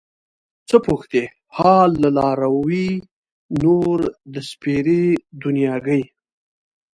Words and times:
څه 0.69 0.75
پوښتې 0.85 1.23
حال 1.57 1.89
له 2.03 2.09
لاروي 2.17 2.89
نور 3.63 3.97
د 4.33 4.35
سپېرې 4.49 5.03
دنياګۍ 5.41 6.03